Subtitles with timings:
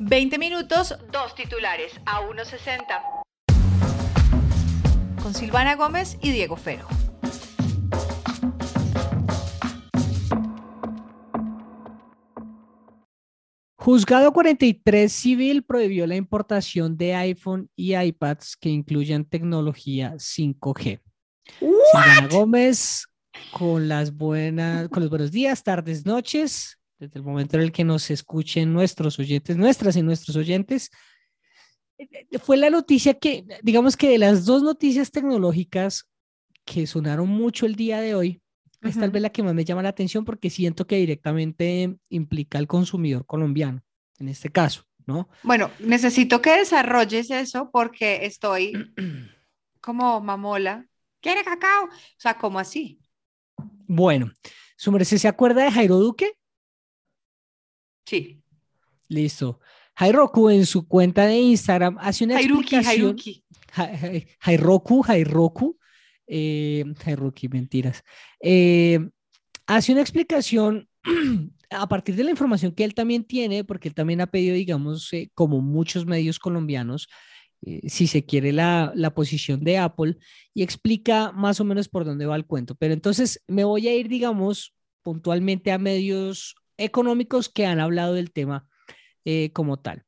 [0.00, 3.22] 20 minutos, dos titulares a 1.60.
[5.20, 6.86] Con Silvana Gómez y Diego Fero.
[13.76, 21.00] Juzgado 43 Civil prohibió la importación de iPhone y iPads que incluyan tecnología 5G.
[21.58, 23.06] Silvana Gómez,
[23.50, 27.84] con las buenas, con los buenos días, tardes, noches, desde el momento en el que
[27.84, 30.90] nos escuchen nuestros oyentes, nuestras y nuestros oyentes.
[32.42, 36.08] Fue la noticia que, digamos que de las dos noticias tecnológicas
[36.64, 38.42] que sonaron mucho el día de hoy,
[38.82, 42.58] es tal vez la que más me llama la atención porque siento que directamente implica
[42.58, 43.82] al consumidor colombiano,
[44.18, 45.28] en este caso, ¿no?
[45.42, 48.72] Bueno, necesito que desarrolles eso porque estoy
[49.80, 50.86] como mamola.
[51.20, 51.86] ¿Quiere cacao?
[51.86, 53.00] O sea, ¿cómo así?
[53.88, 54.30] Bueno,
[54.76, 56.37] ¿su merced se acuerda de Jairo Duque?
[58.08, 58.42] Sí.
[59.08, 59.60] Listo.
[59.96, 63.16] Jairoku en su cuenta de Instagram hace una explicación.
[64.40, 65.78] Jairoku, Jairoku,
[66.26, 66.84] eh,
[67.50, 68.02] mentiras.
[68.40, 68.98] Eh,
[69.66, 70.88] hace una explicación
[71.70, 75.12] a partir de la información que él también tiene, porque él también ha pedido, digamos,
[75.12, 77.08] eh, como muchos medios colombianos,
[77.60, 80.16] eh, si se quiere, la, la, posición de Apple
[80.54, 82.74] y explica más o menos por dónde va el cuento.
[82.74, 84.72] Pero entonces me voy a ir, digamos,
[85.02, 88.68] puntualmente a medios económicos que han hablado del tema
[89.24, 90.04] eh, como tal.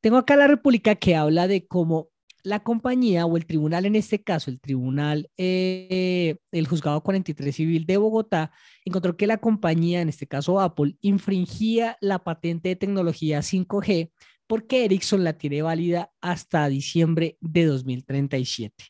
[0.00, 2.08] Tengo acá la República que habla de cómo
[2.44, 7.86] la compañía o el tribunal, en este caso, el tribunal, eh, el juzgado 43 civil
[7.86, 8.52] de Bogotá,
[8.84, 14.10] encontró que la compañía, en este caso Apple, infringía la patente de tecnología 5G
[14.46, 18.84] porque Ericsson la tiene válida hasta diciembre de 2037.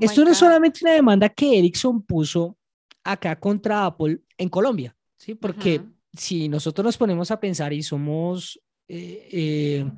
[0.00, 2.56] Esto no es solamente una demanda que Ericsson puso
[3.04, 5.34] acá contra Apple en Colombia, ¿sí?
[5.34, 9.90] Porque si nosotros nos ponemos a pensar y somos eh, eh,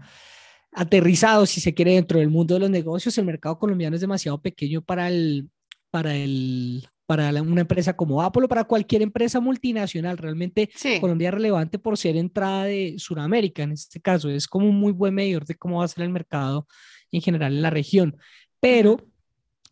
[0.72, 4.40] aterrizados, si se quiere, dentro del mundo de los negocios, el mercado colombiano es demasiado
[4.40, 5.48] pequeño para el,
[5.90, 10.18] para el, para una empresa como Apple o para cualquier empresa multinacional.
[10.18, 14.30] Realmente Colombia es relevante por ser entrada de Sudamérica, en este caso.
[14.30, 16.66] Es como un muy buen medidor de cómo va a ser el mercado
[17.10, 18.16] en general en la región.
[18.60, 19.06] Pero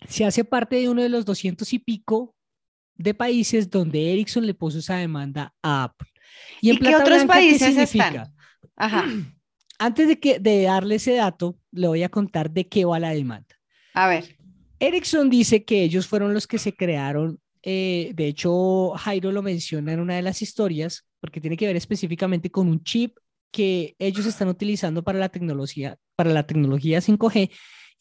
[0.08, 2.34] se hace parte de uno de los doscientos y pico
[2.96, 6.09] de países donde Ericsson le puso esa demanda a Apple.
[6.60, 8.32] ¿Y, en qué otros países están?
[8.76, 9.04] Ajá.
[9.78, 13.10] Antes de, que, de darle ese dato, le voy a contar de qué va la
[13.10, 13.56] demanda.
[13.94, 14.36] A ver.
[14.78, 19.92] Ericsson dice que ellos fueron los que se crearon, eh, de hecho Jairo lo menciona
[19.92, 23.16] en una de las historias, porque tiene que ver específicamente con un chip
[23.50, 27.50] que ellos están utilizando para la tecnología, para la tecnología 5G,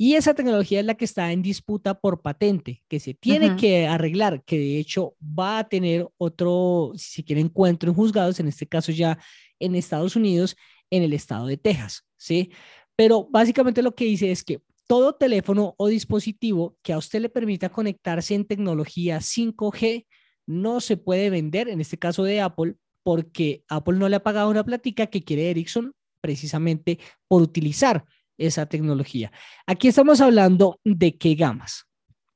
[0.02, 3.86] y esa tecnología es la que está en disputa por patente, que se tiene que
[3.86, 8.66] arreglar, que de hecho va a tener otro, si quiere, encuentro en juzgados, en este
[8.66, 9.20] caso ya
[9.60, 10.56] en Estados Unidos,
[10.90, 12.50] en el estado de Texas, ¿sí?
[12.96, 17.28] Pero básicamente lo que dice es que todo teléfono o dispositivo que a usted le
[17.28, 20.06] permita conectarse en tecnología 5G
[20.48, 24.50] no se puede vender, en este caso de Apple, porque Apple no le ha pagado
[24.50, 28.06] una plática que quiere Ericsson precisamente por utilizar
[28.40, 29.32] esa tecnología.
[29.68, 31.86] Aquí estamos hablando de qué gamas.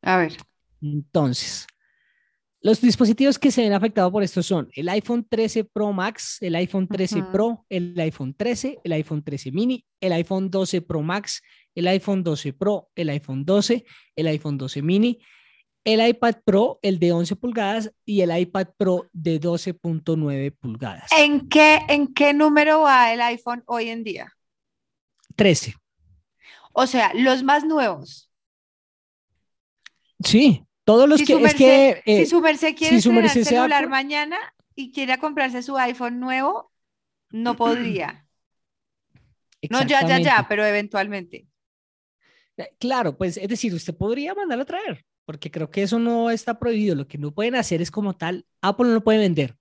[0.02, 0.38] A ver.
[0.82, 1.66] Entonces,
[2.62, 6.56] los dispositivos que se ven afectados por esto son el iPhone 13 Pro Max, el
[6.56, 11.42] iPhone 13 Pro, el iPhone 13, el iPhone 13 mini, el iPhone 12 Pro Max,
[11.76, 13.84] el iPhone 12 Pro, el iPhone 12,
[14.16, 15.20] el iPhone 12 mini,
[15.84, 21.12] el iPad Pro, el de 11 pulgadas y el iPad Pro de 12.9 pulgadas.
[21.18, 24.34] ¿En qué, ¿En qué número va el iPhone hoy en día?
[25.36, 25.76] 13.
[26.74, 28.30] O sea, los más nuevos.
[30.24, 34.38] Sí, todos los que, es que si eh, su merced quiere si celular mañana
[34.76, 36.72] y quiere comprarse su iPhone nuevo,
[37.30, 38.28] no podría.
[39.70, 41.48] No, ya, ya, ya, pero eventualmente.
[42.58, 46.30] Eh, claro, pues es decir, usted podría mandarlo a traer, porque creo que eso no
[46.30, 46.96] está prohibido.
[46.96, 49.56] Lo que no pueden hacer es como tal, Apple no lo puede vender.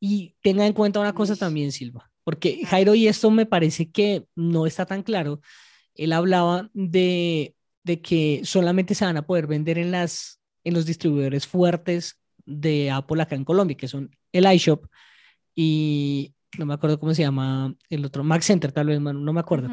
[0.00, 4.26] Y tenga en cuenta una cosa también, Silva, porque Jairo, y esto me parece que
[4.34, 5.40] no está tan claro,
[5.96, 7.54] él hablaba de,
[7.84, 12.90] de que solamente se van a poder vender en, las, en los distribuidores fuertes de
[12.90, 14.86] Apple acá en Colombia, que son el iShop
[15.54, 19.40] y no me acuerdo cómo se llama el otro, Mac Center, tal vez, no me
[19.40, 19.68] acuerdo.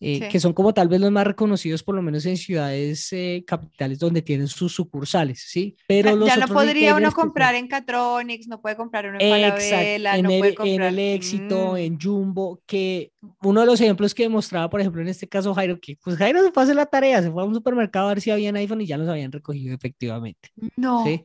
[0.00, 3.44] Eh, que son como tal vez los más reconocidos, por lo menos en ciudades eh,
[3.46, 5.76] capitales donde tienen sus sucursales, ¿sí?
[5.86, 10.22] Pero ya, no podría uno comprar en Catronics, no puede comprar uno en Falabella, en,
[10.24, 10.76] no el, puede comprar...
[10.76, 11.76] en el Éxito, mm.
[11.76, 15.80] en Jumbo, que uno de los ejemplos que mostraba, por ejemplo, en este caso Jairo,
[15.80, 18.14] que pues Jairo se fue a hacer la tarea, se fue a un supermercado a
[18.14, 20.50] ver si habían iPhone y ya los habían recogido efectivamente.
[20.76, 21.04] No.
[21.04, 21.24] ¿sí?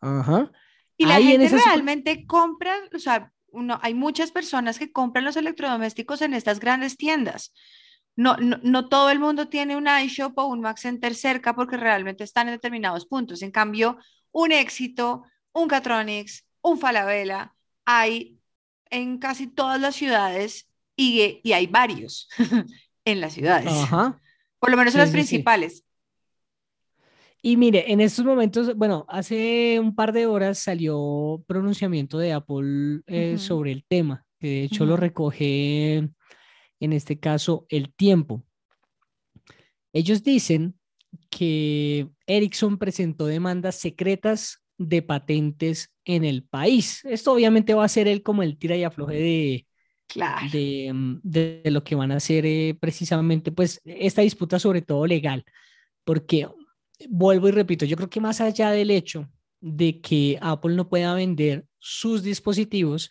[0.00, 0.50] Ajá.
[0.98, 6.20] Y la gente realmente compra, o sea, uno, hay muchas personas que compran los electrodomésticos
[6.22, 7.52] en estas grandes tiendas.
[8.14, 11.76] No, no, no, todo el mundo tiene un iShop o un Max Center cerca porque
[11.76, 13.42] realmente están en determinados puntos.
[13.42, 13.98] En cambio,
[14.32, 17.54] un éxito, un Catronics, un Falabella,
[17.84, 18.38] hay
[18.90, 22.28] en casi todas las ciudades y, y hay varios
[23.04, 23.72] en las ciudades.
[24.58, 25.84] Por lo menos en las principales.
[27.44, 33.00] Y mire, en estos momentos, bueno, hace un par de horas salió pronunciamiento de Apple
[33.06, 36.08] eh, sobre el tema, que de hecho lo recoge
[36.82, 38.44] en este caso el tiempo.
[39.92, 40.74] Ellos dicen
[41.30, 47.04] que Ericsson presentó demandas secretas de patentes en el país.
[47.04, 49.66] Esto obviamente va a ser él como el tira y afloje de,
[51.22, 55.44] de, lo que van a hacer eh, precisamente, pues, esta disputa sobre todo legal,
[56.04, 56.48] porque
[57.08, 59.30] vuelvo y repito, yo creo que más allá del hecho
[59.60, 63.10] de que Apple no pueda vender sus dispositivos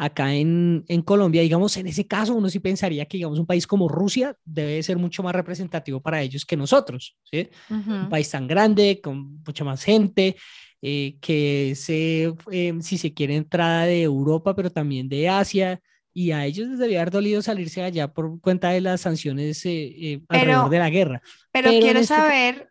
[0.00, 3.86] acá en, Colombia, digamos, en ese caso uno sí pensaría que, digamos, un país como
[3.86, 7.50] Rusia debe ser mucho más representativo para ellos que nosotros, ¿sí?
[7.68, 10.36] Un país tan grande, con mucha más gente,
[10.80, 15.78] eh, que se, eh, si se quiere, entrada de Europa, pero también de Asia,
[16.14, 20.22] y a ellos les debía haber dolido salirse allá por cuenta de las sanciones eh,
[20.28, 21.22] alrededor de la guerra.
[21.52, 22.69] Pero, quiero este saber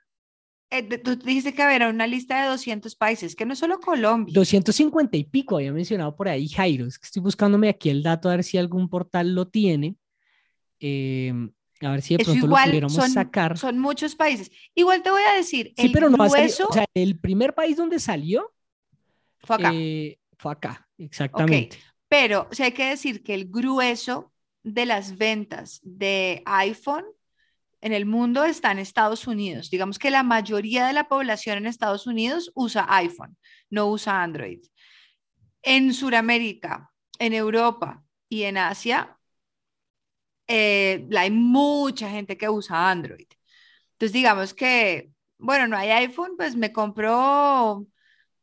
[0.72, 4.34] eh, tú dijiste que había una lista de 200 países, que no es solo Colombia.
[4.34, 6.86] 250 y pico, había mencionado por ahí Jairo.
[6.86, 9.96] Es que estoy buscándome aquí el dato a ver si algún portal lo tiene.
[10.80, 11.52] Em,
[11.82, 13.58] a ver si de pronto lo pudiéramos sacar.
[13.58, 14.52] Son muchos países.
[14.76, 15.74] Igual te voy a decir.
[15.76, 18.54] Sí, pero no grueso, o sea, el primer país donde salió
[19.40, 19.72] fue acá.
[19.74, 21.78] Eh, fue acá, exactamente.
[22.08, 24.32] Pero o sea, hay que decir que el grueso
[24.64, 27.06] de las ventas de iPhone
[27.82, 29.70] en el mundo está en Estados Unidos.
[29.70, 33.38] Digamos que la mayoría de la población en Estados Unidos usa iPhone,
[33.70, 34.60] no usa Android.
[35.62, 39.18] En Sudamérica, en Europa y en Asia,
[40.48, 43.28] eh, hay mucha gente que usa Android.
[43.94, 47.86] Entonces, digamos que, bueno, no hay iPhone, pues me compro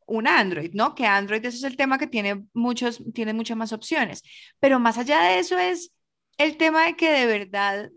[0.07, 0.95] un Android, ¿no?
[0.95, 4.23] Que Android ese es el tema que tiene muchos, tiene muchas más opciones.
[4.59, 5.91] Pero más allá de eso es
[6.37, 7.89] el tema de que de verdad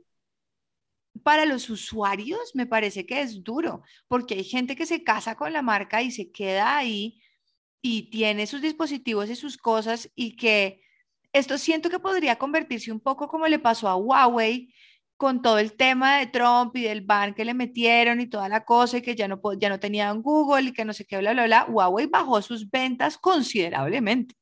[1.22, 5.52] para los usuarios me parece que es duro, porque hay gente que se casa con
[5.52, 7.20] la marca y se queda ahí
[7.82, 10.80] y tiene sus dispositivos y sus cosas y que
[11.32, 14.72] esto siento que podría convertirse un poco como le pasó a Huawei
[15.16, 18.64] con todo el tema de Trump y del ban que le metieron y toda la
[18.64, 21.32] cosa y que ya no, ya no tenían Google y que no sé qué, bla,
[21.32, 21.66] bla, bla.
[21.68, 24.34] Huawei bajó sus ventas considerablemente.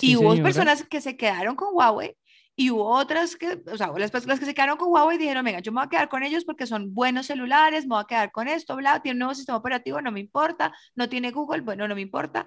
[0.00, 2.16] y hubo personas que se quedaron con Huawei
[2.56, 5.58] y hubo otras que, o sea, las personas que se quedaron con Huawei dijeron, venga,
[5.58, 8.32] yo me voy a quedar con ellos porque son buenos celulares, me voy a quedar
[8.32, 11.88] con esto, bla, tiene un nuevo sistema operativo, no me importa, no tiene Google, bueno,
[11.88, 12.46] no me importa.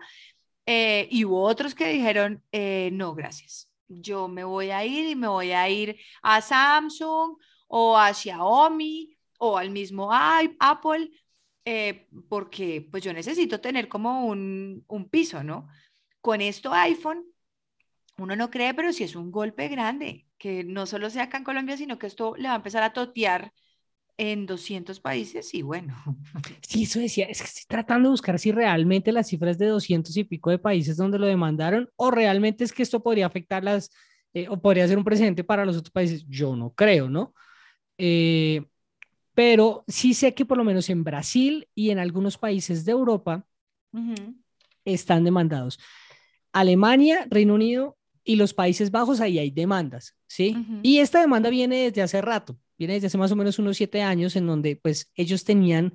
[0.65, 5.15] Eh, y hubo otros que dijeron, eh, no, gracias, yo me voy a ir y
[5.15, 7.37] me voy a ir a Samsung
[7.67, 11.11] o a Xiaomi o al mismo Apple,
[11.65, 15.67] eh, porque pues yo necesito tener como un, un piso, ¿no?
[16.21, 17.25] Con esto iPhone
[18.17, 21.43] uno no cree, pero sí es un golpe grande, que no solo sea acá en
[21.43, 23.53] Colombia, sino que esto le va a empezar a totear
[24.17, 25.95] en 200 países y bueno.
[26.67, 30.15] Sí, eso decía, es que estoy tratando de buscar si realmente las cifras de 200
[30.17, 33.89] y pico de países donde lo demandaron o realmente es que esto podría afectar las,
[34.33, 36.25] eh, o podría ser un precedente para los otros países.
[36.27, 37.33] Yo no creo, ¿no?
[37.97, 38.65] Eh,
[39.33, 43.45] pero sí sé que por lo menos en Brasil y en algunos países de Europa
[44.83, 45.79] están demandados.
[46.51, 47.96] Alemania, Reino Unido,
[48.27, 50.53] y los Países Bajos, ahí hay demandas, ¿sí?
[50.83, 54.01] Y esta demanda viene desde hace rato, viene desde hace más o menos unos siete
[54.01, 55.93] años, en donde pues ellos tenían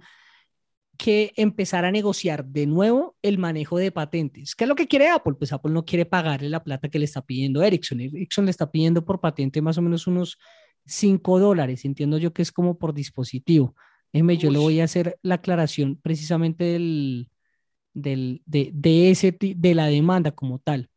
[0.97, 4.55] que empezar a negociar de nuevo el manejo de patentes.
[4.55, 5.35] ¿Qué es lo que quiere Apple?
[5.35, 8.01] Pues Apple no quiere pagarle la plata que le está pidiendo Ericsson.
[8.01, 10.39] Ericsson le está pidiendo por patente más o menos unos
[10.87, 11.85] 5 dólares.
[11.85, 13.77] Entiendo yo que es como por dispositivo.
[14.11, 17.29] Déjeme, yo le voy a hacer la aclaración precisamente del,
[17.93, 20.89] del, de, de, ese, de la demanda como tal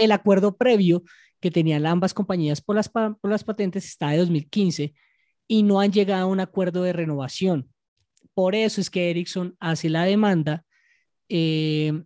[0.00, 1.02] el acuerdo previo
[1.40, 4.94] que tenían ambas compañías por las, por las patentes está de 2015
[5.46, 7.72] y no han llegado a un acuerdo de renovación.
[8.34, 10.64] Por eso es que Ericsson hace la demanda
[11.28, 12.02] eh,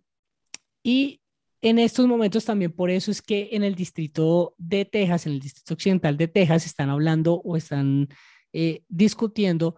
[0.83, 1.21] y
[1.61, 5.39] en estos momentos también por eso es que en el distrito de Texas, en el
[5.39, 8.07] distrito occidental de Texas, están hablando o están
[8.53, 9.75] eh, discutiendo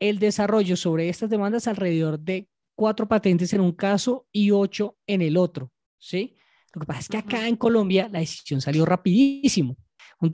[0.00, 5.22] el desarrollo sobre estas demandas alrededor de cuatro patentes en un caso y ocho en
[5.22, 6.34] el otro, ¿sí?
[6.74, 9.76] Lo que pasa es que acá en Colombia la decisión salió rapidísimo.
[10.20, 10.32] Un,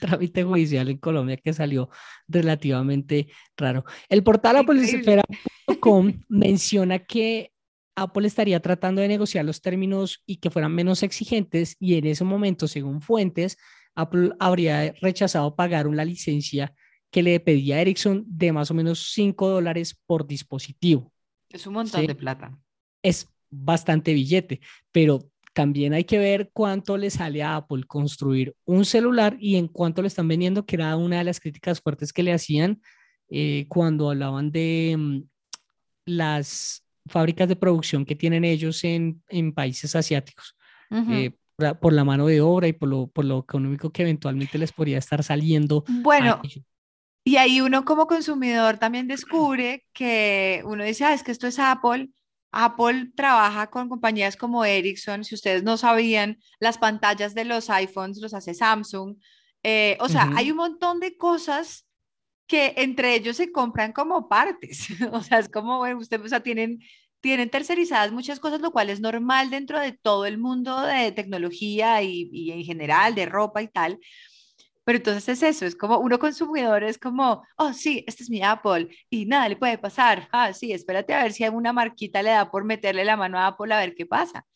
[0.00, 1.90] trámite judicial en Colombia que salió
[2.26, 3.84] relativamente raro.
[4.08, 7.52] El portal apolisfera.com menciona que
[7.96, 12.24] Apple estaría tratando de negociar los términos y que fueran menos exigentes y en ese
[12.24, 13.58] momento, según fuentes,
[13.94, 16.74] Apple habría rechazado pagar una licencia
[17.10, 21.12] que le pedía a Ericsson de más o menos 5 dólares por dispositivo.
[21.48, 22.58] Es un montón de plata.
[23.02, 24.60] Es bastante billete,
[24.92, 29.68] pero también hay que ver cuánto le sale a Apple construir un celular y en
[29.68, 32.82] cuánto le están vendiendo, que era una de las críticas fuertes que le hacían
[33.30, 35.22] eh, cuando hablaban de mm,
[36.04, 40.54] las fábricas de producción que tienen ellos en, en países asiáticos.
[40.90, 41.30] Eh,
[41.80, 44.98] por, la mano de obra y por lo, por lo económico que eventualmente les podría
[44.98, 45.84] estar saliendo.
[45.88, 46.42] Bueno,
[47.24, 51.58] y ahí uno como consumidor también descubre que uno dice, ah, es que esto es
[51.58, 52.10] Apple,
[52.58, 58.18] Apple trabaja con compañías como Ericsson, si ustedes no sabían, las pantallas de los iPhones
[58.18, 59.16] los hace Samsung.
[59.62, 61.86] Eh, o sea, hay un montón de cosas
[62.46, 64.88] que entre ellos se compran como partes.
[65.12, 66.80] o sea, es como, bueno, ustedes, o sea, tienen,
[67.20, 72.02] tienen tercerizadas muchas cosas, lo cual es normal dentro de todo el mundo de tecnología
[72.02, 73.98] y, y en general de ropa y tal.
[74.86, 78.40] Pero entonces es eso, es como uno consumidor es como, oh sí, este es mi
[78.40, 80.28] Apple y nada le puede pasar.
[80.30, 83.48] Ah, sí, espérate a ver si alguna marquita le da por meterle la mano a
[83.48, 84.46] Apple a ver qué pasa.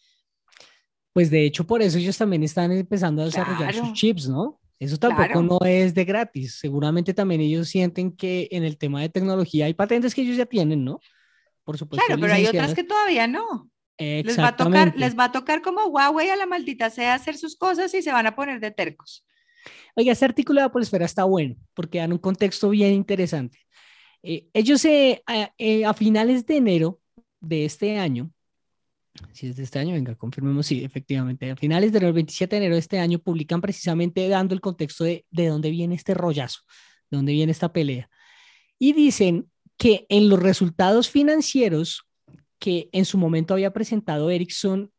[1.13, 4.61] Pues de hecho por eso ellos también están empezando a desarrollar sus chips, ¿no?
[4.79, 6.61] Eso tampoco no es de gratis.
[6.61, 10.47] Seguramente también ellos sienten que en el tema de tecnología hay patentes que ellos ya
[10.47, 11.01] tienen, ¿no?
[11.65, 12.07] Por supuesto.
[12.07, 13.69] Claro, pero hay otras que todavía no.
[13.99, 17.37] Les va, a tocar, les va a tocar como Huawei a la maldita sea hacer
[17.37, 19.27] sus cosas y se van a poner de tercos.
[19.97, 23.59] Oiga, este artículo de Esfera está bueno porque dan un contexto bien interesante.
[24.23, 25.23] Eh, ellos eh,
[25.59, 27.01] eh, a, finales de enero
[27.41, 28.31] de este año,
[29.33, 32.55] si es de este año, venga, confirmemos, sí, efectivamente, a finales de enero, el 27
[32.55, 36.15] de enero de este año, publican precisamente dando el contexto de, de dónde viene este
[36.15, 36.61] rollazo,
[37.11, 38.09] de dónde viene esta pelea.
[38.79, 42.07] Y dicen que en los resultados financieros
[42.59, 44.93] que en su momento había presentado Ericsson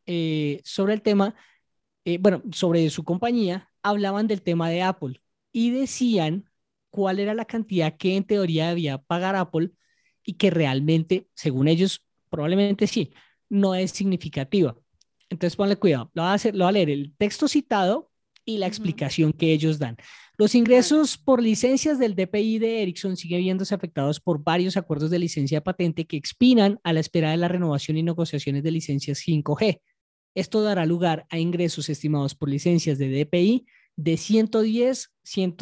[0.64, 1.36] sobre el tema,
[2.18, 5.22] bueno, sobre su compañía, hablaban del tema de Apple
[5.52, 6.50] y decían
[6.90, 9.70] cuál era la cantidad que en teoría debía pagar Apple
[10.24, 13.12] y que realmente, según ellos, probablemente sí,
[13.48, 14.76] no es significativa.
[15.28, 16.10] Entonces, ponle cuidado.
[16.14, 18.10] Lo voy a, hacer, lo a leer el texto citado
[18.44, 19.96] y la explicación que ellos dan.
[20.36, 25.18] Los ingresos por licencias del DPI de Ericsson siguen viéndose afectados por varios acuerdos de
[25.18, 29.22] licencia de patente que expiran a la espera de la renovación y negociaciones de licencias
[29.26, 29.80] 5G.
[30.34, 35.56] Esto dará lugar a ingresos estimados por licencias de DPI de 110, 100,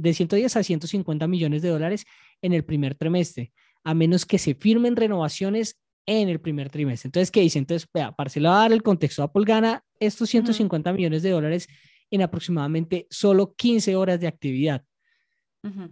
[0.00, 2.04] de 110 a 150 millones de dólares
[2.40, 3.52] en el primer trimestre,
[3.84, 7.08] a menos que se firmen renovaciones en el primer trimestre.
[7.08, 7.58] Entonces, ¿qué dice?
[7.58, 11.68] Entonces, vea, para dar el contexto, Apple gana estos 150 millones de dólares
[12.10, 14.84] en aproximadamente solo 15 horas de actividad.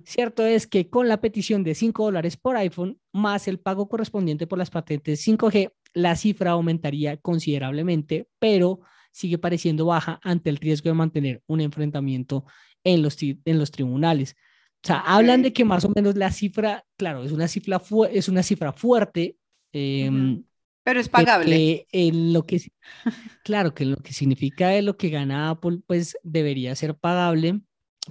[0.04, 4.48] Cierto es que con la petición de 5 dólares por iPhone más el pago correspondiente
[4.48, 8.80] por las patentes 5G, la cifra aumentaría considerablemente, pero
[9.12, 12.44] sigue pareciendo baja ante el riesgo de mantener un enfrentamiento
[12.84, 14.36] en los, en los tribunales.
[14.82, 18.28] O sea, hablan de que más o menos la cifra, claro, es una cifra, es
[18.28, 19.36] una cifra fuerte.
[19.72, 20.42] Em,
[20.82, 21.86] pero es pagable.
[21.92, 22.62] en lo que,
[23.44, 27.60] claro, que lo que significa lo que gana Apple, pues debería ser pagable.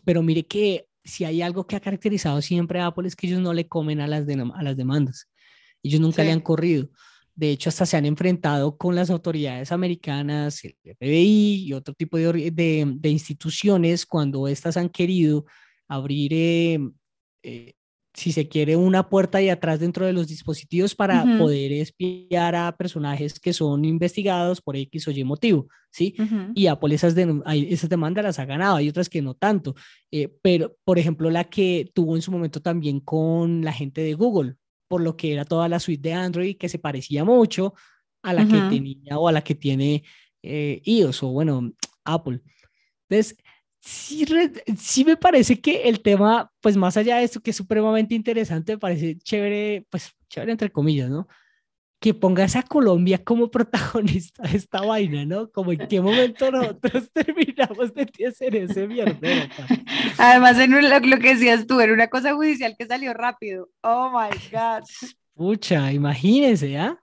[0.06, 3.42] Pero mire que si hay algo que ha caracterizado siempre a Apple es que ellos
[3.42, 5.28] no le comen a las, a las demandas.
[5.82, 6.90] Ellos nunca le han corrido.
[7.40, 12.18] De hecho, hasta se han enfrentado con las autoridades americanas, el FBI y otro tipo
[12.18, 15.46] de, de, instituciones cuando éstas han querido
[15.88, 16.80] abrir, eh,
[17.44, 17.76] eh,
[18.14, 22.76] si se quiere, una puerta de atrás dentro de los dispositivos para poder espiar a
[22.76, 26.16] personajes que son investigados por X o Y motivo, ¿sí?
[26.56, 29.76] Y Apple esas, esas demandas las ha ganado, hay otras que no tanto,
[30.12, 34.14] eh, pero por ejemplo la que tuvo en su momento también con la gente de
[34.14, 34.58] Google,
[34.90, 37.76] por lo que era toda la suite de Android que se parecía mucho
[38.24, 40.04] a la que tenía o a la que tiene
[40.44, 41.72] eh, iOS o bueno,
[42.04, 42.42] Apple.
[43.08, 43.38] Entonces,
[43.80, 44.26] sí,
[44.78, 48.74] sí me parece que el tema, pues más allá de esto que es supremamente interesante,
[48.74, 51.28] me parece chévere, pues chévere entre comillas, ¿no?
[52.00, 55.52] Que pongas a Colombia como protagonista de esta vaina, ¿no?
[55.52, 59.50] Como en qué momento nosotros terminamos de hacer ese mierda.
[60.18, 63.70] Además, en lo, que decías tú, era una cosa judicial que salió rápido.
[63.82, 64.84] Oh my God.
[65.36, 66.98] Pucha, imagínense, ¿ah?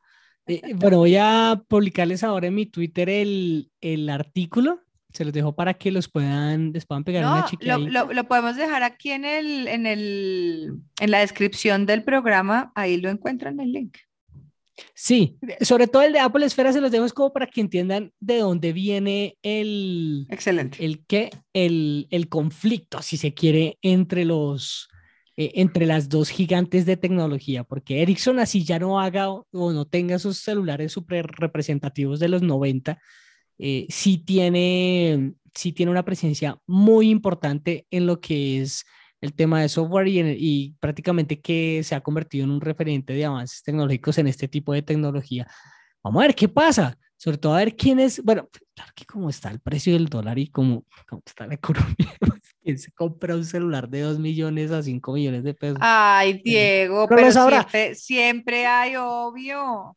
[0.46, 4.80] Eh, bueno, voy a publicarles ahora en mi Twitter el, el artículo.
[5.12, 7.78] Se los dejo para que los puedan, les puedan pegar una chiquita.
[7.78, 12.70] Lo, lo, lo, podemos dejar aquí en, el, en, el, en la descripción del programa.
[12.74, 13.96] Ahí lo encuentran el link.
[14.94, 18.12] Sí, sobre todo el de Apple Esfera se los dejo es como para que entiendan
[18.20, 20.26] de dónde viene el...
[20.30, 20.84] Excelente.
[20.84, 24.88] El que, el, el conflicto, si se quiere, entre los,
[25.38, 29.84] eh, entre las dos gigantes de tecnología, porque Ericsson así ya no haga o, no
[29.84, 32.98] tenga sus celulares super representativos de los 90,
[33.58, 38.86] eh, sí, tiene, sí tiene una presencia muy importante en lo que es
[39.26, 43.24] el tema de software y, y prácticamente que se ha convertido en un referente de
[43.24, 45.46] avances tecnológicos en este tipo de tecnología.
[46.02, 49.30] Vamos a ver qué pasa sobre todo a ver quién es, bueno, claro que como
[49.30, 50.84] está el precio del dólar y como,
[51.24, 51.54] está la
[51.94, 55.78] economía, pues, ¿quién se compra un celular de 2 millones a 5 millones de pesos?
[55.80, 59.96] Ay, Diego, pero, siempre, siempre, hay, obvio.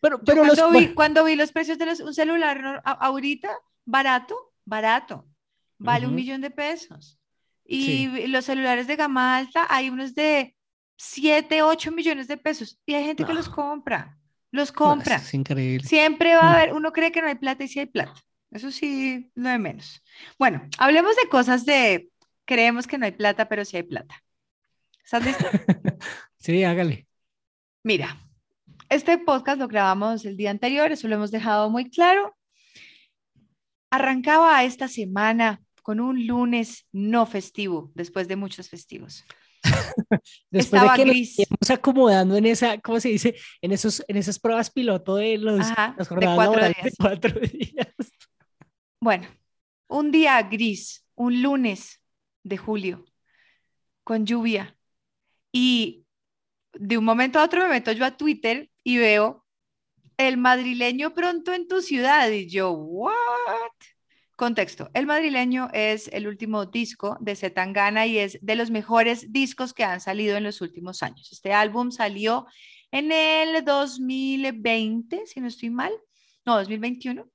[0.00, 3.50] Pero, pero cuando, vi, cuando, vi, los precios de un celular ahorita,
[3.84, 5.26] barato, barato,
[5.78, 7.18] vale un millón de pesos.
[7.66, 10.54] Y los celulares de gama alta, hay unos de
[10.96, 14.18] 7, 8 millones de pesos y hay gente que los compra
[14.54, 15.16] los compra.
[15.16, 15.86] es increíble.
[15.86, 16.54] Siempre va a mm.
[16.54, 18.14] haber, uno cree que no hay plata y sí hay plata.
[18.52, 20.00] Eso sí, no de menos.
[20.38, 22.08] Bueno, hablemos de cosas de,
[22.44, 24.22] creemos que no hay plata, pero sí hay plata.
[25.02, 25.44] ¿Estás listo?
[26.38, 27.08] sí, hágale.
[27.82, 28.16] Mira,
[28.88, 32.36] este podcast lo grabamos el día anterior, eso lo hemos dejado muy claro.
[33.90, 39.22] Arrancaba esta semana con un lunes no festivo, después de muchos festivos.
[40.50, 41.36] Después de que gris.
[41.60, 43.34] nos acomodando en esa, ¿cómo se dice?
[43.60, 47.94] En, esos, en esas pruebas piloto de los las jornadas de cuatro días.
[48.98, 49.26] Bueno,
[49.86, 52.00] un día gris, un lunes
[52.42, 53.04] de julio,
[54.04, 54.76] con lluvia.
[55.52, 56.06] Y
[56.72, 59.44] de un momento a otro me meto yo a Twitter y veo
[60.16, 62.30] el madrileño pronto en tu ciudad.
[62.30, 63.12] Y yo, ¿what?
[64.36, 69.72] Contexto, El Madrileño es el último disco de Zetangana y es de los mejores discos
[69.72, 71.30] que han salido en los últimos años.
[71.30, 72.46] Este álbum salió
[72.90, 75.92] en el 2020, si no estoy mal,
[76.44, 77.28] no, 2021.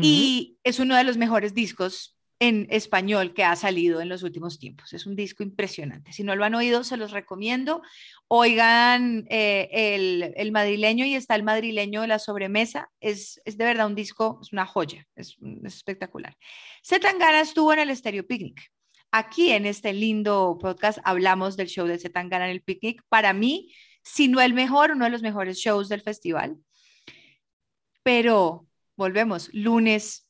[0.00, 4.58] Y es uno de los mejores discos en español que ha salido en los últimos
[4.58, 4.92] tiempos.
[4.92, 6.12] Es un disco impresionante.
[6.12, 7.82] Si no lo han oído, se los recomiendo.
[8.26, 12.90] Oigan eh, el, madrileño y está el madrileño de la sobremesa.
[12.98, 16.36] Es, es de verdad un disco, es una joya, es, es espectacular.
[16.84, 18.72] Zetangana estuvo en el Stereo Picnic.
[19.12, 23.04] Aquí en este lindo podcast hablamos del show de Zetangana en el Picnic.
[23.08, 26.56] Para mí, si no el mejor, uno de los mejores shows del festival.
[28.02, 28.66] Pero
[28.96, 30.21] volvemos, lunes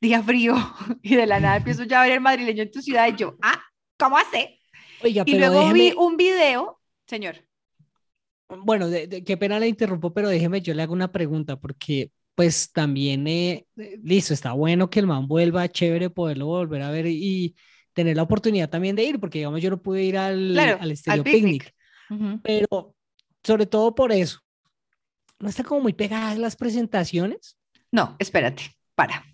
[0.00, 0.54] día frío
[1.02, 3.36] y de la nada empiezo ya a ver el madrileño en tu ciudad y yo,
[3.42, 3.62] ah,
[3.98, 4.60] ¿cómo hace?
[5.02, 7.36] Oiga, y luego vi un video, señor.
[8.48, 12.72] Bueno, de, qué pena le interrumpo, pero déjeme, yo le hago una pregunta porque pues
[12.72, 13.66] también, eh,
[14.02, 17.54] listo, está bueno que el man vuelva, chévere poderlo volver a ver y,
[17.94, 21.24] tener la oportunidad también de ir, porque digamos yo no pude ir al, al Estéreo
[21.24, 21.72] Picnic,
[22.42, 22.94] pero
[23.42, 24.40] sobre todo por eso,
[25.38, 27.56] ¿no está como muy pegadas las presentaciones?
[27.90, 29.24] No, espérate, para.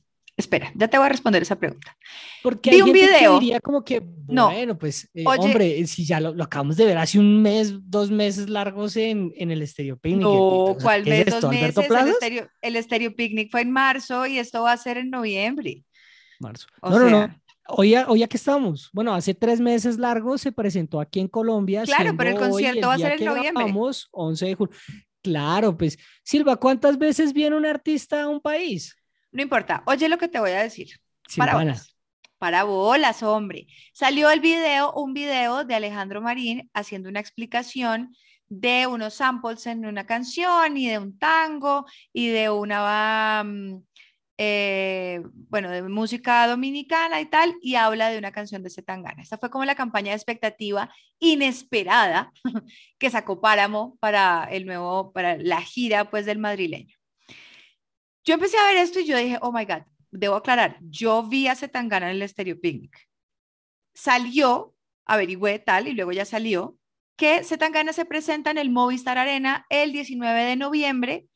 [0.40, 1.96] Espera, ya te voy a responder esa pregunta.
[2.42, 3.38] Porque Vi un video.
[3.38, 7.42] diría como que, bueno, pues, eh, hombre, si ya lo, acabamos de ver hace un
[7.42, 10.22] mes, dos meses largos en, en el Estéreo Picnic.
[10.22, 11.76] No, ¿cuál mes, dos meses?
[11.76, 15.84] El estéreo, el estéreo Picnic fue en marzo y esto va a ser en noviembre.
[16.40, 16.66] Marzo.
[16.82, 17.40] no, no, no.
[17.68, 18.90] Hoy, hoy aquí estamos.
[18.92, 21.84] Bueno, hace tres meses largos se presentó aquí en Colombia.
[21.84, 23.64] Claro, pero el concierto va a ser en noviembre.
[23.64, 24.74] Vamos, 11 de julio.
[25.22, 28.96] Claro, pues, Silva, ¿cuántas veces viene un artista a un país?
[29.32, 31.00] No importa, oye lo que te voy a decir.
[31.36, 31.96] para bolas.
[32.38, 33.66] Para bolas, hombre.
[33.92, 38.14] Salió el video, un video de Alejandro Marín haciendo una explicación
[38.48, 43.82] de unos samples en una canción y de un tango y de una, mm,
[44.38, 49.22] eh, bueno, de música dominicana y tal, y habla de una canción de Zetangana.
[49.22, 50.90] Esta fue como la campaña de expectativa
[51.20, 52.32] inesperada
[52.98, 56.99] que sacó Páramo para el nuevo, para la gira pues del madrileño.
[58.24, 61.46] Yo empecé a ver esto y yo dije, oh my God, debo aclarar, yo vi
[61.48, 63.08] a Zetangana en el Stereo Picnic.
[63.94, 66.76] Salió, averigüé tal, y luego ya salió,
[67.16, 71.26] que Zetangana se presenta en el Movistar Arena el 19 de noviembre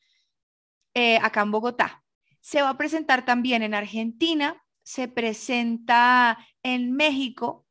[0.93, 2.03] eh, acá en Bogotá.
[2.41, 7.64] Se va a presentar también en Argentina, se presenta en México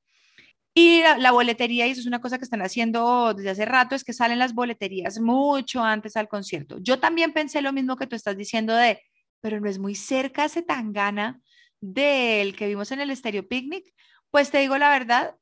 [0.77, 4.03] y la, boletería, y eso es una cosa que están haciendo desde hace rato, es
[4.03, 6.79] que salen las boleterías mucho antes al concierto.
[6.81, 9.01] Yo también pensé lo mismo que tú estás diciendo de,
[9.41, 11.41] pero no es muy cerca ese tangana
[11.81, 13.95] del que vimos en el Stereo Picnic.
[14.33, 15.37] Pues te digo la verdad,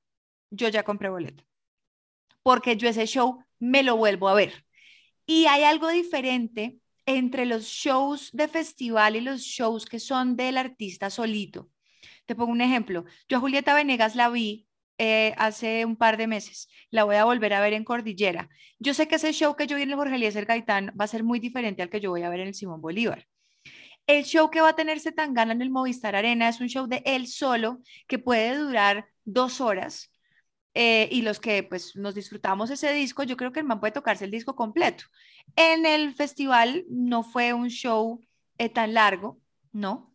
[0.51, 1.45] yo ya compré boleto,
[2.43, 4.67] porque yo ese show me lo vuelvo a ver.
[5.25, 10.59] Y hay algo diferente entre los shows de festival y los shows que son del
[10.59, 11.71] artista solito.
[12.27, 13.07] Te pongo un ejemplo.
[13.29, 14.67] Yo a Julieta Venegas la vi
[14.99, 16.69] eh, hace un par de meses.
[16.91, 18.49] La voy a volver a ver en Cordillera.
[18.79, 21.09] Yo sé que ese show que yo vi en el Jorge Eliezer Gaitán va a
[21.09, 23.27] ser muy diferente al que yo voy a ver en el Simón Bolívar.
[24.07, 26.87] El show que va a tenerse tan gana en el Movistar Arena es un show
[26.87, 30.11] de él solo que puede durar dos horas
[30.75, 33.93] eh, y los que pues nos disfrutamos ese disco, yo creo que el man puede
[33.93, 35.05] tocarse el disco completo.
[35.57, 38.21] En el festival no fue un show
[38.59, 39.41] eh, tan largo,
[39.73, 40.15] ¿no?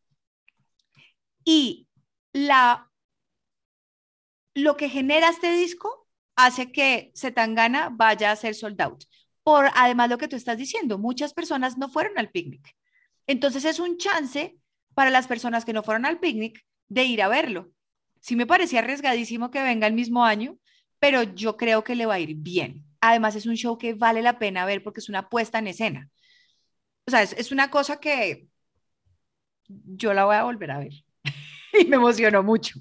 [1.44, 1.88] Y
[2.34, 2.92] la,
[4.58, 9.04] lo que genera este disco hace que Zetangana vaya a ser sold out.
[9.44, 12.76] Por además lo que tú estás diciendo, muchas personas no fueron al picnic.
[13.28, 14.58] Entonces es un chance
[14.96, 17.72] para las personas que no fueron al picnic de ir a verlo.
[18.20, 20.58] Sí me parecía arriesgadísimo que venga el mismo año,
[20.98, 22.84] pero yo creo que le va a ir bien.
[23.00, 26.10] Además es un show que vale la pena ver porque es una puesta en escena.
[27.06, 28.48] O sea, es, una cosa que
[29.68, 30.94] yo la voy a volver a ver.
[31.80, 32.80] y me emocionó mucho.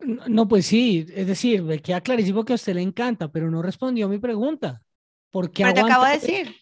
[0.00, 3.62] No, pues sí, es decir, me queda clarísimo que a usted le encanta, pero no
[3.62, 4.80] respondió a mi pregunta.
[5.30, 6.56] ¿Por qué te acabo de decir.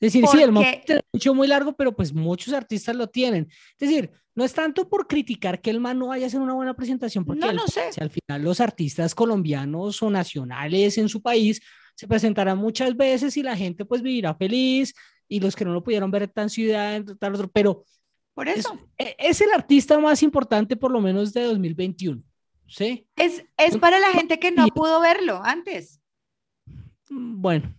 [0.00, 3.48] Es decir, sí, el momento es muy largo, pero pues muchos artistas lo tienen.
[3.78, 6.54] Es decir, no es tanto por criticar que el man no vaya a hacer una
[6.54, 7.90] buena presentación, porque no, no sé.
[8.00, 11.60] Al final los artistas colombianos o nacionales en su país
[11.94, 14.94] se presentarán muchas veces y la gente pues vivirá feliz
[15.28, 17.84] y los que no lo pudieron ver tan ciudad, tal otro, pero
[18.34, 22.22] por eso es, es, el artista más importante por lo menos de 2021,
[22.66, 23.06] ¿sí?
[23.16, 26.00] Es, es para la gente que no pudo verlo antes.
[27.10, 27.74] Bueno,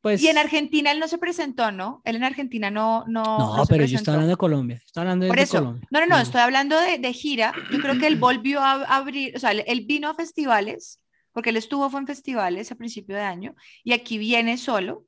[0.00, 2.02] pues, y en Argentina él no se presentó, ¿no?
[2.04, 3.04] Él en Argentina no.
[3.08, 4.80] No, no, pero yo estoy hablando de Colombia.
[4.84, 5.88] Estoy hablando de, Por eso, Colombia.
[5.90, 7.52] No, no, no, estoy hablando de, de, gira.
[7.72, 11.00] Yo creo que él volvió a abrir, o sea, él vino a festivales,
[11.32, 15.04] porque él estuvo fue en festivales a principio de año, y aquí viene solo.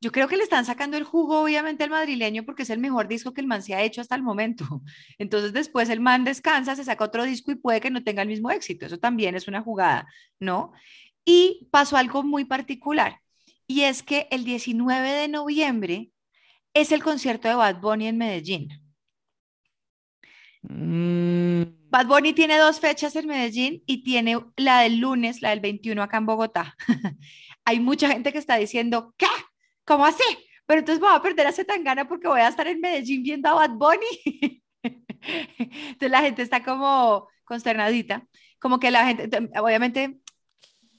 [0.00, 3.08] Yo creo que le están sacando el jugo, obviamente, al madrileño, porque es el mejor
[3.08, 4.64] disco que el man se ha hecho hasta el momento.
[5.18, 8.28] Entonces, después el man descansa, se saca otro disco y puede que no tenga el
[8.28, 8.86] mismo éxito.
[8.86, 10.06] Eso también es una jugada,
[10.38, 10.72] ¿no?
[11.24, 13.20] Y pasó algo muy particular
[13.66, 16.10] y es que el 19 de noviembre
[16.74, 18.68] es el concierto de Bad Bunny en Medellín.
[20.62, 21.62] Mm.
[21.88, 26.02] Bad Bunny tiene dos fechas en Medellín y tiene la del lunes, la del 21
[26.02, 26.76] acá en Bogotá.
[27.64, 29.26] Hay mucha gente que está diciendo, ¿qué?
[29.86, 30.24] ¿Cómo así?
[30.66, 33.54] Pero entonces voy a perder a Zetangana porque voy a estar en Medellín viendo a
[33.54, 34.62] Bad Bunny.
[35.58, 38.26] entonces la gente está como consternadita,
[38.58, 40.18] como que la gente, obviamente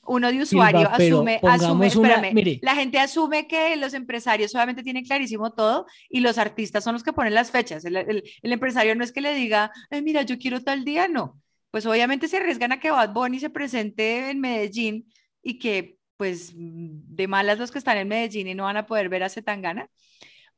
[0.07, 5.51] uno de usuario asume, asume espérame, la gente asume que los empresarios solamente tienen clarísimo
[5.51, 7.83] todo y los artistas son los que ponen las fechas.
[7.83, 9.69] El, el, empresario no es que le diga,
[10.01, 11.41] mira, yo quiero tal día, no.
[11.71, 15.11] Pues obviamente se arriesgan a que Bad Bunny se presente en Medellín
[15.43, 19.07] y que pues de malas los que están en Medellín y no van a poder
[19.07, 19.89] ver a Zetangana.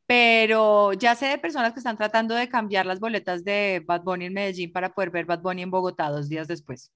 [0.07, 4.25] Pero ya sé de personas que están tratando de cambiar las boletas de Bad Bunny
[4.25, 6.91] en Medellín para poder ver Bad Bunny en Bogotá dos días después.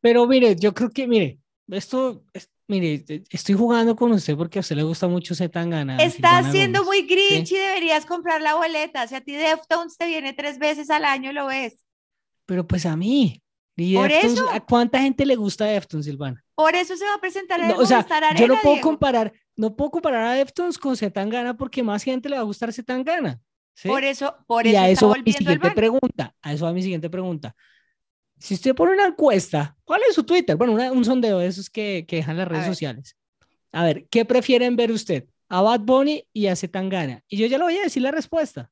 [0.00, 2.22] Pero mire, yo creo que, mire, esto,
[2.68, 5.96] mire, estoy jugando con usted porque a usted le gusta mucho Zetangana.
[5.96, 9.08] Está siendo muy grinch y deberías comprar la boleta.
[9.08, 11.84] Si a ti Deftones te viene tres veces al año, lo ves.
[12.46, 13.42] Pero pues a mí.
[13.76, 14.48] ¿Y Por eso.
[14.50, 16.43] ¿A cuánta gente le gusta Deftones, Silvana?
[16.54, 19.74] Por eso se va a presentar en el o sea, Yo no puedo comparar, no
[19.74, 23.40] puedo comparar a Deftones con Zetangana porque más gente le va a gustar Zetangana.
[23.74, 23.88] ¿sí?
[23.88, 24.72] Por eso, por eso.
[24.72, 26.34] Y a eso va mi siguiente pregunta.
[26.42, 27.54] A eso va mi siguiente pregunta.
[28.38, 30.56] Si usted pone una encuesta, ¿cuál es su Twitter?
[30.56, 33.16] Bueno, un sondeo de esos que, que dejan las redes sociales.
[33.72, 35.24] A ver, ¿qué prefieren ver usted?
[35.48, 37.22] ¿A Bad Bunny y a Zetangana?
[37.28, 38.70] Y yo ya le voy a decir la respuesta.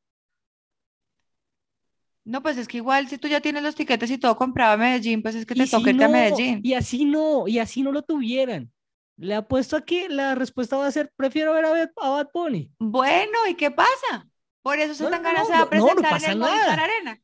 [2.25, 4.77] No, pues es que igual si tú ya tienes los tiquetes y todo comprado a
[4.77, 6.61] Medellín, pues es que te toca a Medellín.
[6.63, 8.71] Y así no, y así no lo tuvieran.
[9.17, 12.71] Le apuesto aquí, la respuesta va a ser, prefiero ver a, Bad Bunny.
[12.79, 14.29] Bueno, ¿y qué pasa?
[14.63, 16.43] Por eso Zetangana se va a presentar en el.
[16.43, 17.21] Arena.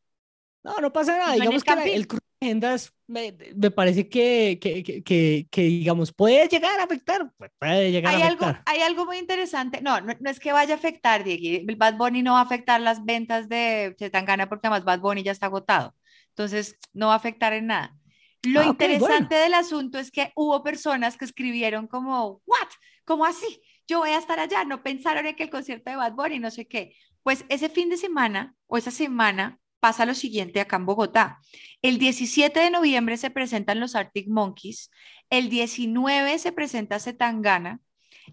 [0.64, 1.34] No, no pasa nada.
[1.34, 2.08] Digamos que el,
[2.40, 7.32] agendas me, me parece que, que, que, que, digamos, puede llegar a afectar.
[7.58, 8.48] Puede llegar hay a afectar.
[8.48, 9.80] Algo, hay algo muy interesante.
[9.80, 11.64] No, no, es que vaya a afectar, Diego.
[11.68, 15.22] El Bad Bunny no va a afectar las ventas de Zetangana porque además Bad Bunny
[15.22, 15.94] ya está agotado.
[16.28, 17.96] Entonces, no va a afectar en nada.
[18.42, 22.68] Lo ah, interesante del asunto es que hubo personas que escribieron como, ¿what?
[23.04, 23.62] ¿Cómo así?
[23.86, 24.64] Yo voy a estar allá.
[24.64, 26.94] No pensaron en que el concierto de Bad Bunny, no sé qué.
[27.22, 31.40] Pues ese fin de semana o esa semana pasa lo siguiente acá en Bogotá.
[31.82, 34.90] El 17 de noviembre se presentan los Arctic Monkeys,
[35.30, 37.80] el 19 se presenta Zetangana,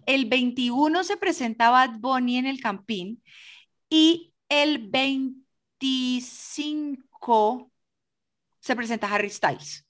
[0.06, 3.22] el 21 se presenta Bad Bunny en el Campín
[3.88, 7.70] y el 25
[8.60, 9.86] se presenta Harry Styles.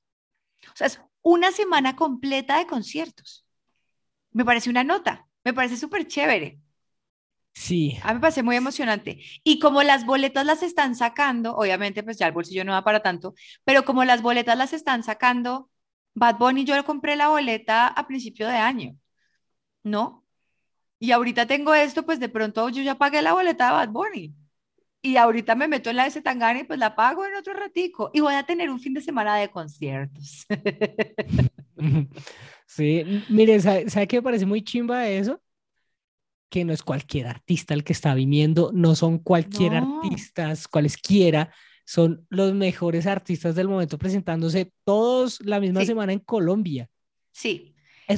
[0.68, 3.46] O sea, es una semana completa de conciertos.
[4.30, 6.60] Me parece una nota, me parece súper chévere.
[7.58, 7.98] Sí.
[8.02, 9.18] A mí me parece muy emocionante.
[9.42, 13.00] Y como las boletas las están sacando, obviamente pues ya el bolsillo no va para
[13.02, 15.70] tanto, pero como las boletas las están sacando,
[16.14, 18.96] Bad Bunny yo compré la boleta a principio de año,
[19.84, 20.26] ¿no?
[21.00, 24.34] Y ahorita tengo esto, pues de pronto yo ya pagué la boleta de Bad Bunny.
[25.02, 28.10] y ahorita me meto en la de Setangana y pues la pago en otro ratico
[28.14, 30.46] y voy a tener un fin de semana de conciertos.
[32.66, 35.40] Sí, mire, ¿sabe, ¿sabe qué me parece muy chimba eso?
[36.48, 41.52] Que no es cualquier artista el que está viniendo, no son cualquier artistas, cualesquiera,
[41.84, 46.88] son los mejores artistas del momento presentándose todos la misma semana en Colombia.
[47.32, 47.76] Sí,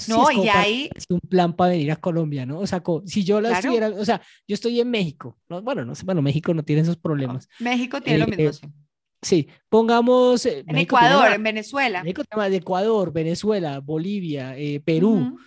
[0.09, 0.91] no, y ahí...
[0.95, 2.61] Es un plan para venir a Colombia, ¿no?
[2.61, 5.63] O sea, si yo la estuviera, o sea, yo estoy en México, ¿no?
[5.63, 7.49] bueno, no sé, bueno, México no tiene esos problemas.
[7.59, 8.69] México tiene lo mismo, eh, sí.
[9.21, 10.47] Sí, pongamos...
[10.47, 12.03] Eh, en Ecuador, en Venezuela.
[12.03, 15.39] México tema de Ecuador, Venezuela, Bolivia, eh, Perú.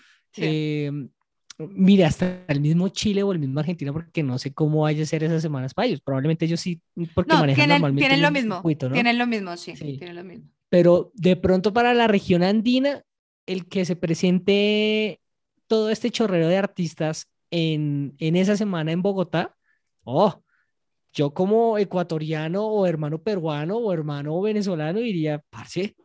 [1.70, 5.06] Mire, hasta el mismo Chile o el mismo Argentina, porque no sé cómo vaya a
[5.06, 6.02] ser esas semanas para ellos.
[6.02, 6.82] Probablemente ellos sí,
[7.14, 8.08] porque manejan tienen, normalmente.
[8.08, 8.62] Tienen lo mismo.
[8.92, 9.98] Tienen lo mismo, sí, sí.
[9.98, 10.50] Tienen lo mismo.
[10.70, 13.04] Pero de pronto para la región andina,
[13.46, 15.20] el que se presente
[15.68, 19.56] todo este chorrero de artistas en, en esa semana en Bogotá,
[20.04, 20.42] oh,
[21.14, 25.96] yo como ecuatoriano o hermano peruano o hermano venezolano diría, parce,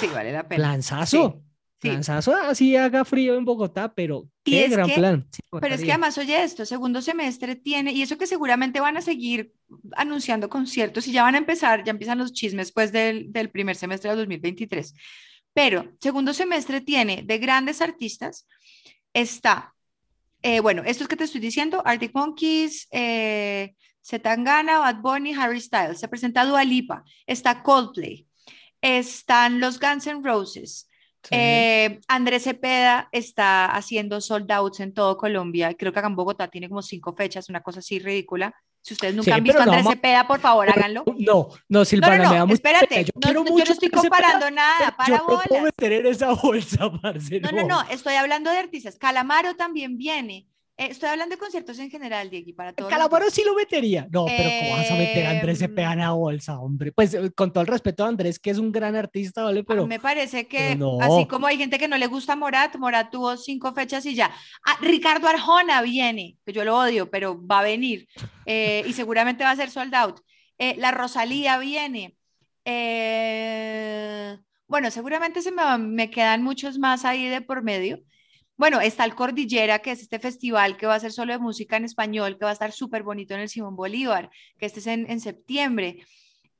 [0.00, 0.68] sí, vale la pena.
[0.68, 1.42] Lanzazo.
[1.82, 5.28] Lanzazo, así haga frío en Bogotá, pero qué gran plan.
[5.60, 9.00] pero es que además, oye, esto, segundo semestre tiene, y eso que seguramente van a
[9.00, 9.52] seguir
[9.92, 13.76] anunciando conciertos y ya van a empezar, ya empiezan los chismes pues del, del primer
[13.76, 14.94] semestre del 2023.
[15.52, 18.46] Pero segundo semestre tiene de grandes artistas,
[19.12, 19.74] está,
[20.42, 26.00] eh, bueno, estos que te estoy diciendo, Arctic Monkeys, eh, Zetangana, Bad Bunny, Harry Styles,
[26.00, 28.26] se presenta Dua Lipa, está Coldplay,
[28.80, 30.89] están los Guns N' Roses,
[31.30, 36.48] eh, Andrés Cepeda está haciendo sold outs en todo Colombia, creo que acá en Bogotá
[36.48, 38.54] tiene como cinco fechas, una cosa así ridícula.
[38.82, 41.04] Si ustedes nunca han visto a Andrés Cepeda, por favor, háganlo.
[41.18, 44.50] No, no, Silvana, no, no, no, me da espérate, yo, no, yo no estoy comparando
[44.50, 45.46] nada, para yo bolas.
[45.46, 48.96] puedo meter en esa bolsa, parce, no, no, no, estoy hablando de artistas.
[48.96, 50.46] Calamaro también viene.
[50.80, 52.90] Eh, estoy hablando de conciertos en general, Diego, para todos.
[52.90, 54.08] Calamaro sí lo metería.
[54.10, 56.90] No, pero ¿cómo vas a meter a Andrés Cepeda en la bolsa, hombre?
[56.90, 59.62] Pues eh, con todo el respeto a Andrés, que es un gran artista, ¿vale?
[59.62, 59.86] Pero.
[59.86, 63.74] me parece que, así como hay gente que no le gusta Morat, Morat tuvo cinco
[63.74, 64.30] fechas y ya.
[64.64, 68.08] Ah, Ricardo Arjona viene, que yo lo odio, pero va a venir.
[68.46, 70.20] Eh, y seguramente va a ser sold out.
[70.58, 72.16] la Rosalía viene.
[74.66, 78.00] bueno, seguramente se me, me quedan muchos más ahí de por medio.
[78.60, 81.78] Bueno, está el Cordillera, que es este festival que va a ser solo de música
[81.78, 84.86] en español, que va a estar súper bonito en el Simón Bolívar, que este es
[84.86, 86.04] en, septiembre,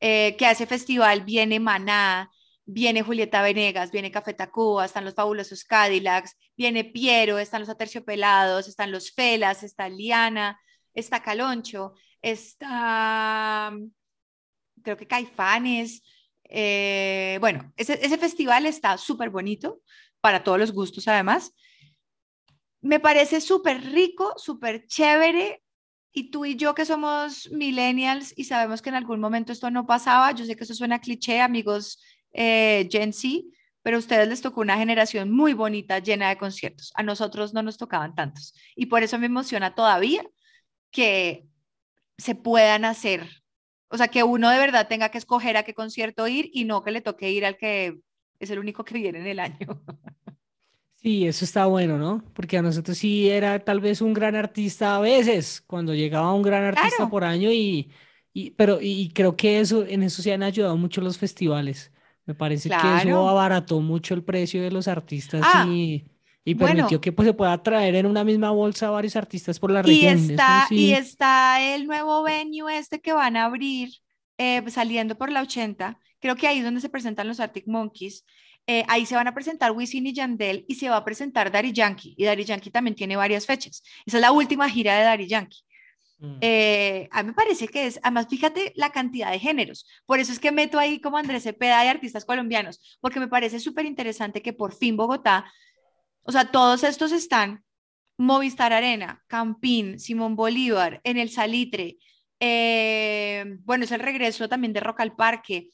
[0.00, 2.30] eh, que a festival viene Maná,
[2.64, 8.66] viene Julieta Venegas, viene Café Tacuba, están los fabulosos Cadillacs, viene Piero, están los Aterciopelados,
[8.66, 10.58] están los Felas, está Liana,
[10.94, 13.74] está Caloncho, está,
[14.82, 16.02] creo que Caifanes.
[16.44, 19.82] Eh, bueno, ese, ese festival está súper bonito,
[20.22, 21.52] para todos los gustos además
[22.80, 25.62] me parece súper rico, súper chévere.
[26.12, 29.86] Y tú y yo que somos millennials y sabemos que en algún momento esto no
[29.86, 33.44] pasaba, yo sé que eso suena cliché, amigos eh, Gen Z,
[33.82, 36.92] pero a ustedes les tocó una generación muy bonita, llena de conciertos.
[36.96, 38.54] A nosotros no nos tocaban tantos.
[38.74, 40.24] Y por eso me emociona todavía
[40.90, 41.46] que
[42.18, 43.28] se puedan hacer.
[43.88, 46.82] O sea, que uno de verdad tenga que escoger a qué concierto ir y no
[46.82, 48.00] que le toque ir al que
[48.40, 49.58] es el único que viene en el año.
[51.02, 52.22] Sí, eso está bueno, ¿no?
[52.34, 56.42] Porque a nosotros sí era tal vez un gran artista a veces, cuando llegaba un
[56.42, 57.90] gran artista por año y,
[58.34, 61.90] y pero y creo que eso en eso se han ayudado mucho los festivales.
[62.26, 66.04] Me parece que eso abarató mucho el precio de los artistas ah, y,
[66.44, 69.82] y permitió que pues, se pueda traer en una misma bolsa varios artistas por la
[69.82, 70.18] región.
[70.18, 73.90] Y está, y está el nuevo venue este que van a abrir
[74.36, 75.98] eh, saliendo por la 80.
[76.20, 78.24] Creo que ahí es donde se presentan los Arctic Monkeys.
[78.66, 81.72] Eh, ahí se van a presentar Wisin y Yandel y se va a presentar Daddy
[81.72, 82.14] Yankee.
[82.16, 83.82] Y Daddy Yankee también tiene varias fechas.
[84.06, 85.64] Esa es la última gira de Daddy Yankee.
[86.20, 86.36] Mm.
[86.42, 89.86] Eh, a mí me parece que es, además, fíjate la cantidad de géneros.
[90.06, 93.58] Por eso es que meto ahí como Andrés Cepeda de artistas colombianos, porque me parece
[93.58, 95.50] súper interesante que por fin Bogotá,
[96.22, 97.64] o sea, todos estos están,
[98.18, 101.96] Movistar Arena, Campín, Simón Bolívar, en el Salitre,
[102.38, 105.70] eh, bueno, es el regreso también de Rock al Parque,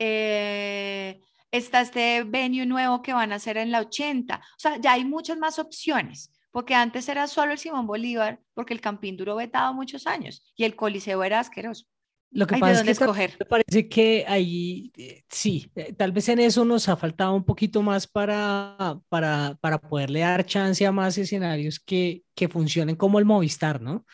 [0.00, 1.20] eh,
[1.56, 4.36] está este venue nuevo que van a hacer en la 80.
[4.36, 8.74] O sea, ya hay muchas más opciones, porque antes era solo el Simón Bolívar, porque
[8.74, 11.86] el Campín duró vetado muchos años y el Coliseo era asqueroso.
[12.30, 13.36] Lo que pasa es que escoger.
[13.38, 17.44] me parece que ahí eh, sí, eh, tal vez en eso nos ha faltado un
[17.44, 23.20] poquito más para, para, para poderle dar chance a más escenarios que, que funcionen como
[23.20, 24.04] el Movistar, ¿no?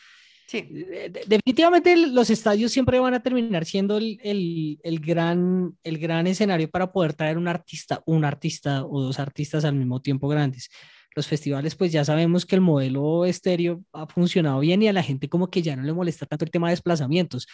[0.51, 0.67] Sí.
[1.27, 4.19] Definitivamente los estadios siempre van a terminar siendo el,
[4.83, 9.63] el, gran, el gran escenario para poder traer un artista, un artista o dos artistas
[9.63, 10.69] al mismo tiempo grandes.
[11.15, 15.03] los festivales, pues ya sabemos que el modelo estéreo ha funcionado bien y a la
[15.03, 17.47] gente como que ya no le molesta tanto el tema de desplazamientos.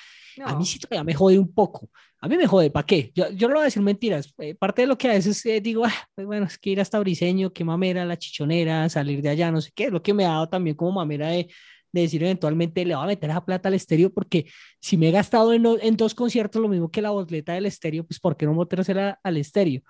[0.43, 1.89] A mí sí todavía me jode un poco.
[2.19, 3.11] A mí me jode, ¿para qué?
[3.13, 4.33] Yo, yo no voy a decir mentiras.
[4.39, 6.81] Eh, parte de lo que a veces eh, digo, ah, pues bueno, es que ir
[6.81, 10.15] hasta Briseño, qué mamera, la chichonera, salir de allá, no sé qué, es lo que
[10.15, 11.47] me ha dado también como mamera de,
[11.91, 14.45] de decir eventualmente le voy a meter esa plata al estéreo porque
[14.79, 18.05] si me he gastado en, en, dos conciertos lo mismo que la boleta del estéreo,
[18.05, 19.81] pues ¿por qué no metérsela al estéreo?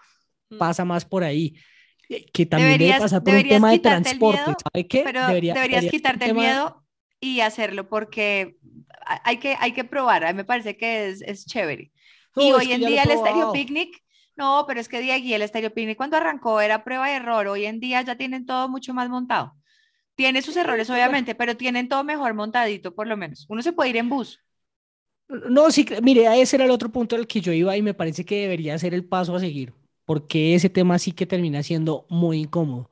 [0.49, 0.57] Mm.
[0.57, 1.55] Pasa más por ahí
[2.33, 4.53] que también deberías, debe pasar por un tema de transporte.
[4.63, 5.01] ¿Sabe qué?
[5.03, 6.83] Pero deberías quitarte el miedo
[7.19, 8.57] y hacerlo porque
[9.23, 10.23] hay que, hay que probar.
[10.23, 11.91] A mí me parece que es, es chévere.
[12.35, 14.03] y hoy en día el Estéreo Picnic,
[14.35, 17.47] no, pero es que Diego, el Estéreo Picnic cuando arrancó era prueba y error.
[17.47, 19.53] Hoy en día ya tienen todo mucho más montado.
[20.17, 23.45] Tiene sus errores, obviamente, pero tienen todo mejor montadito, por lo menos.
[23.47, 24.41] Uno se puede ir en bus.
[25.29, 28.25] No, sí, mire, ese era el otro punto al que yo iba y me parece
[28.25, 29.73] que debería ser el paso a seguir
[30.07, 32.89] porque ese tema sí que termina siendo muy incómodo.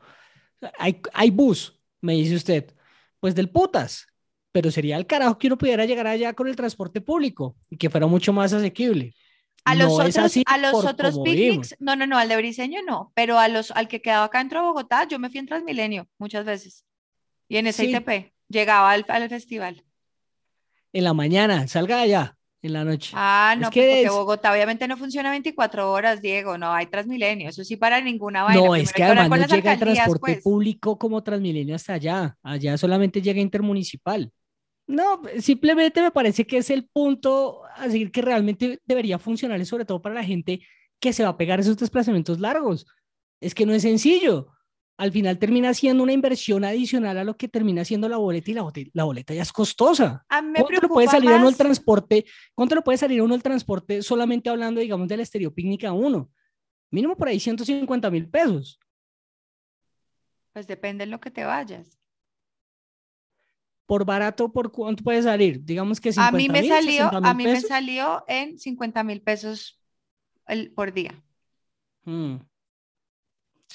[0.77, 2.75] Hay, hay bus, me dice usted,
[3.21, 4.07] pues del putas,
[4.51, 7.89] pero sería el carajo que uno pudiera llegar allá con el transporte público y que
[7.89, 9.15] fuera mucho más asequible.
[9.63, 13.39] A los otros, a los otros picnics, no, no, no, al de Briseño no, pero
[13.39, 16.45] a los, al que quedaba acá dentro de Bogotá, yo me fui en Transmilenio muchas
[16.45, 16.83] veces.
[17.47, 19.83] Y en ese ITP, llegaba al, al, festival.
[20.93, 23.11] En la mañana, salga allá en la noche.
[23.15, 27.63] Ah, no, pues, porque Bogotá obviamente no funciona 24 horas, Diego, no hay Transmilenio, eso
[27.63, 28.61] sí para ninguna vaina.
[28.61, 30.43] No, es que además no llega el transporte pues.
[30.43, 34.31] público como Transmilenio hasta allá, allá solamente llega intermunicipal.
[34.87, 39.65] No, simplemente me parece que es el punto a seguir que realmente debería funcionar, y
[39.65, 40.61] sobre todo para la gente
[40.99, 42.85] que se va a pegar esos desplazamientos largos.
[43.41, 44.54] Es que no es sencillo
[44.97, 48.53] al final termina siendo una inversión adicional a lo que termina siendo la boleta y
[48.53, 50.25] la, boleta, la boleta ya es costosa.
[50.29, 52.25] ¿Cuánto le puede salir a uno el transporte?
[52.53, 56.29] ¿Cuánto le puede salir a uno el transporte solamente hablando, digamos, de la estereopícnica uno?
[56.91, 58.79] Mínimo por ahí 150 mil pesos.
[60.53, 61.99] Pues depende de lo que te vayas.
[63.85, 65.63] Por barato, ¿por cuánto puede salir?
[65.63, 69.79] Digamos que 50 a mí me salió, A mí me salió en 50 mil pesos
[70.47, 71.21] el, por día.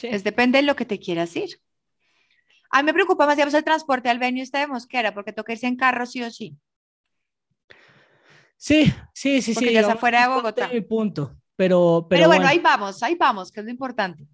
[0.02, 0.06] Mm.
[0.14, 1.60] Es depende de lo que te quieras ir.
[2.70, 5.52] A mí me preocupa más, digamos, el transporte al venue este de Mosquera, porque toca
[5.52, 6.56] irse en carro sí o sí.
[8.56, 9.74] Sí, sí, sí, porque sí.
[9.74, 10.68] ya está fuera de Bogotá.
[10.68, 11.36] Mi punto.
[11.56, 14.26] Pero, pero, bueno, ahí vamos, ahí vamos, que es lo importante.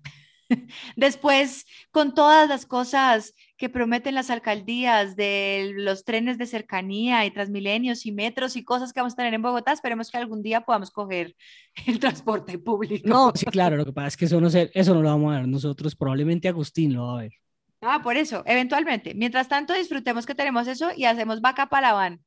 [0.97, 7.31] Después, con todas las cosas que prometen las alcaldías de los trenes de cercanía y
[7.31, 10.61] transmilenios y metros y cosas que vamos a tener en Bogotá, esperemos que algún día
[10.62, 11.35] podamos coger
[11.87, 13.09] el transporte público.
[13.09, 15.38] No, sí, claro, lo que pasa es que eso no, eso no lo vamos a
[15.38, 17.33] ver nosotros, probablemente Agustín lo va a ver.
[17.81, 19.14] Ah, por eso, eventualmente.
[19.14, 22.26] Mientras tanto, disfrutemos que tenemos eso y hacemos vaca para la van.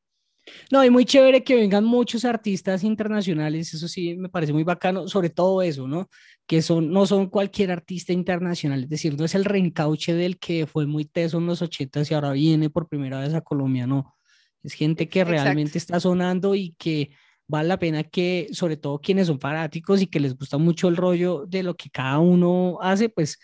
[0.72, 5.08] No, y muy chévere que vengan muchos artistas internacionales, eso sí me parece muy bacano,
[5.08, 6.10] sobre todo eso, ¿no?
[6.46, 10.68] Que son, no son cualquier artista internacional, es decir, no es el reencauche del que
[10.68, 14.16] fue muy teso en los 80 y ahora viene por primera vez a Colombia, no.
[14.64, 17.12] Es gente que realmente está sonando y que
[17.48, 20.98] vale la pena que, sobre todo quienes son fanáticos y que les gusta mucho el
[20.98, 23.40] rollo de lo que cada uno hace, pues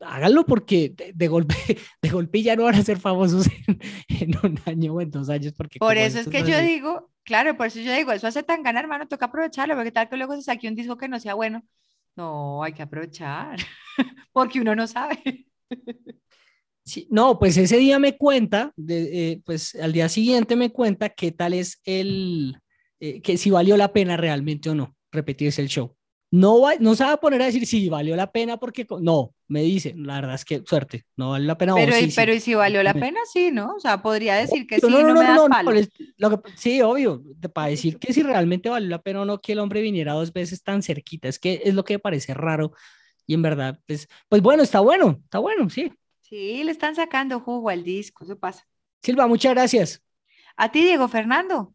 [0.00, 1.54] háganlo porque de, golpe,
[2.02, 3.46] de golpe ya no van a ser famosos
[4.08, 5.54] en, un año o en dos años.
[5.56, 8.62] Porque por eso es que yo digo, claro, por eso yo digo, eso hace tan
[8.62, 11.34] ganar, hermano, toca aprovecharlo, porque tal que luego se saque un disco que no sea
[11.34, 11.64] bueno.
[12.16, 13.58] No, hay que aprovechar,
[14.32, 15.46] porque uno no sabe.
[16.84, 21.10] Sí, no, pues ese día me cuenta, de, eh, pues al día siguiente me cuenta
[21.10, 22.58] qué tal es el,
[22.98, 25.97] eh, que si valió la pena realmente o no repetirse el show.
[26.30, 29.34] No, va, no se va a poner a decir si valió la pena porque no,
[29.46, 31.74] me dice, la verdad es que suerte, no vale la pena.
[31.74, 33.74] Pero, y, pero y si valió la pena, sí, ¿no?
[33.76, 35.72] O sea, podría decir que sí, no, no, me das palo.
[36.18, 37.22] Lo que, sí, obvio,
[37.54, 40.32] para decir que si realmente valió la pena o no que el hombre viniera dos
[40.32, 42.72] veces tan cerquita, es que es lo que me parece raro
[43.28, 45.92] y en verdad, pues, pues bueno, está bueno, está bueno, sí.
[46.22, 48.66] Sí, le están sacando jugo al disco, eso pasa.
[49.02, 50.02] Silva, muchas gracias.
[50.56, 51.74] A ti, Diego Fernando.